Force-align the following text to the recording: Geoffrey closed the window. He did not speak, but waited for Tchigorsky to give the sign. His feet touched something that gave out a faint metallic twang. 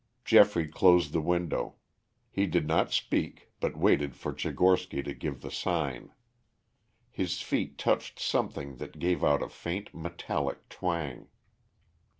Geoffrey 0.25 0.67
closed 0.67 1.13
the 1.13 1.21
window. 1.21 1.75
He 2.31 2.47
did 2.47 2.65
not 2.67 2.91
speak, 2.91 3.51
but 3.59 3.77
waited 3.77 4.15
for 4.15 4.33
Tchigorsky 4.33 5.03
to 5.05 5.13
give 5.13 5.41
the 5.41 5.51
sign. 5.51 6.11
His 7.11 7.39
feet 7.43 7.77
touched 7.77 8.17
something 8.17 8.77
that 8.77 8.97
gave 8.97 9.23
out 9.23 9.43
a 9.43 9.47
faint 9.47 9.93
metallic 9.93 10.67
twang. 10.69 11.27